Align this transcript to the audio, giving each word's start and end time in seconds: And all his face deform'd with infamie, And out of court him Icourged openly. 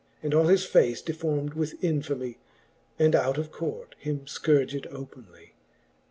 And 0.23 0.33
all 0.33 0.47
his 0.47 0.65
face 0.65 0.99
deform'd 0.99 1.53
with 1.53 1.79
infamie, 1.83 2.37
And 2.97 3.13
out 3.13 3.37
of 3.37 3.51
court 3.51 3.93
him 3.99 4.21
Icourged 4.25 4.87
openly. 4.89 5.53